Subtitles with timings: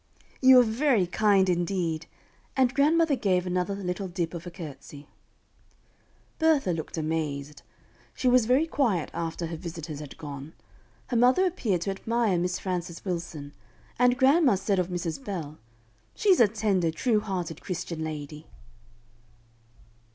[0.41, 2.07] "You are very kind, indeed;"
[2.57, 5.07] and grandmother gave another little "dip of a curtsy."
[6.39, 7.61] Bertha looked amazed.
[8.15, 10.53] She was very quiet after her visitors had gone.
[11.09, 13.53] Her mother appeared to admire Miss Frances Wilson,
[13.99, 15.23] and grandma said of Mrs.
[15.23, 15.59] Bell:
[16.15, 18.47] "She's a tender, true hearted Christian lady."